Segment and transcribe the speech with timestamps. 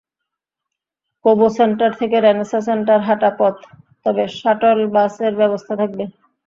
[1.25, 3.55] Kobo centre থেকে Renaissance centre হাঁটা পথ,
[4.05, 6.03] তবে শাটল বাসের ব্যবস্থা থাকবে।